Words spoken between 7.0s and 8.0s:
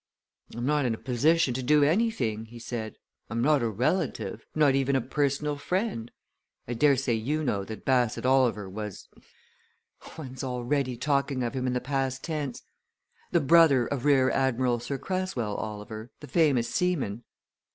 you know that